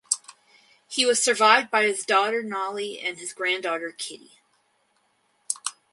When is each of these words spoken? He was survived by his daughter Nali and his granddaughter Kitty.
He 0.87 1.05
was 1.05 1.21
survived 1.23 1.69
by 1.69 1.83
his 1.83 2.03
daughter 2.07 2.41
Nali 2.41 3.05
and 3.07 3.19
his 3.19 3.33
granddaughter 3.33 3.91
Kitty. 3.91 4.39